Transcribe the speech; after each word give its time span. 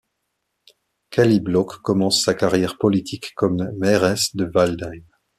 Kelly 1.11 1.41
Blok 1.41 1.79
commence 1.83 2.23
sa 2.23 2.33
carrière 2.33 2.79
politique 2.79 3.33
comme 3.35 3.69
mairesse 3.77 4.35
de 4.35 4.49
Waldheim. 4.51 5.03